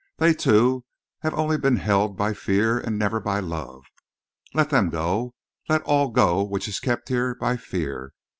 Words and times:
"They, 0.17 0.33
too, 0.33 0.83
have 1.19 1.35
only 1.35 1.59
been 1.59 1.75
held 1.75 2.17
by 2.17 2.33
fear 2.33 2.79
and 2.79 2.97
never 2.97 3.19
by 3.19 3.39
love. 3.39 3.85
Let 4.51 4.71
them 4.71 4.89
go. 4.89 5.35
Let 5.69 5.83
all 5.83 6.09
go 6.09 6.41
which 6.43 6.67
is 6.67 6.79
kept 6.79 7.09
here 7.09 7.35
by 7.35 7.55
fear. 7.55 8.15